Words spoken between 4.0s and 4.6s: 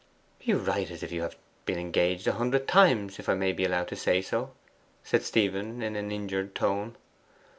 so,'